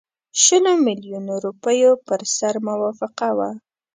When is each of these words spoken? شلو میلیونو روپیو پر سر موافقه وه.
شلو 0.43 0.73
میلیونو 0.87 1.33
روپیو 1.43 1.91
پر 2.05 2.21
سر 2.37 2.55
موافقه 2.67 3.29
وه. 3.37 3.49